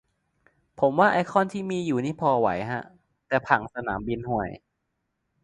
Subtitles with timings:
[0.79, 2.81] ผมว่าไอคอนที่มีอยู่นี่พอไหวฮะ
[3.27, 4.49] แต่ผังสนามบินห่วย